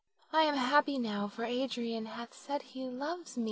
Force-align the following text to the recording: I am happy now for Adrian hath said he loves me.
I 0.33 0.45
am 0.45 0.55
happy 0.55 0.97
now 0.97 1.27
for 1.27 1.43
Adrian 1.43 2.07
hath 2.07 2.33
said 2.33 2.63
he 2.63 2.89
loves 2.89 3.37
me. 3.37 3.39